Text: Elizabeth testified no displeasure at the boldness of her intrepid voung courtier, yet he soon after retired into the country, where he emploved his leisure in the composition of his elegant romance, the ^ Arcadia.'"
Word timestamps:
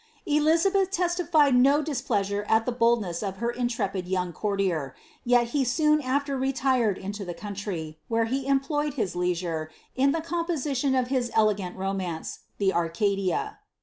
Elizabeth 0.25 0.89
testified 0.89 1.53
no 1.53 1.79
displeasure 1.83 2.43
at 2.49 2.65
the 2.65 2.71
boldness 2.71 3.21
of 3.21 3.37
her 3.37 3.51
intrepid 3.51 4.07
voung 4.07 4.33
courtier, 4.33 4.95
yet 5.23 5.49
he 5.49 5.63
soon 5.63 6.01
after 6.01 6.35
retired 6.35 6.97
into 6.97 7.23
the 7.23 7.35
country, 7.35 7.99
where 8.07 8.25
he 8.25 8.47
emploved 8.47 8.95
his 8.95 9.15
leisure 9.15 9.69
in 9.95 10.11
the 10.11 10.19
composition 10.21 10.95
of 10.95 11.09
his 11.09 11.29
elegant 11.35 11.77
romance, 11.77 12.39
the 12.57 12.69
^ 12.69 12.73
Arcadia.'" 12.73 13.59